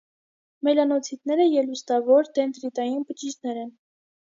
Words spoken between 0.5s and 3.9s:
Մելանոցիտները ելուստավոր, դենդրիտային բջիջներ են։